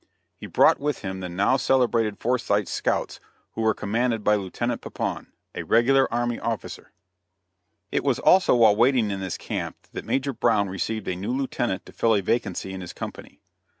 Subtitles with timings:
[0.35, 3.19] He brought with him the now celebrated Forsyth scouts,
[3.51, 6.91] who were commanded by Lieutenant Pepoon, a regular army officer.
[7.91, 7.91] [Illustration: GEN'L E.A.
[7.91, 11.31] CARR.] It was also while waiting in this camp that Major Brown received a new
[11.33, 13.41] lieutenant to fill a vacancy in his company.